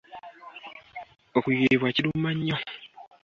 Okuyiibwa 1.37 1.89
kiruma 1.95 2.29
nnyo. 2.37 2.57